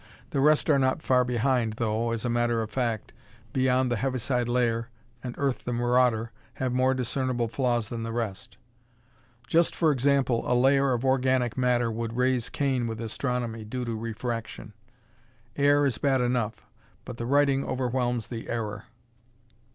The 0.31 0.41
rest 0.41 0.67
are 0.67 0.79
not 0.79 1.03
far 1.03 1.23
behind, 1.23 1.73
though, 1.73 2.09
as 2.09 2.25
a 2.25 2.27
matter 2.27 2.63
of 2.63 2.71
fact, 2.71 3.13
"Beyond 3.53 3.91
the 3.91 3.97
Heaviside 3.97 4.47
Layer" 4.47 4.89
and 5.23 5.35
"Earth, 5.37 5.63
the 5.63 5.73
Marauder" 5.73 6.31
have 6.55 6.73
more 6.73 6.95
discernible 6.95 7.47
flaws 7.47 7.89
than 7.89 8.01
the 8.01 8.11
rest. 8.11 8.57
Just 9.45 9.75
for 9.75 9.91
example, 9.91 10.43
a 10.51 10.55
layer 10.57 10.93
of 10.93 11.05
organic 11.05 11.55
matter 11.55 11.91
would 11.91 12.17
raise 12.17 12.49
Cain 12.49 12.87
with 12.87 12.99
astronomy, 12.99 13.63
due 13.63 13.85
to 13.85 13.95
refraction. 13.95 14.73
Air 15.55 15.85
is 15.85 15.99
bad 15.99 16.19
enough. 16.19 16.65
But 17.05 17.17
the 17.17 17.27
writing 17.27 17.63
overwhelms 17.63 18.25
the 18.25 18.49
error. 18.49 18.85